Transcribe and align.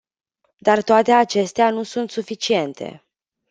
Dar 0.57 0.81
toate 0.83 1.11
acestea 1.11 1.69
nu 1.71 1.83
sunt 1.83 2.09
suficiente. 2.11 3.05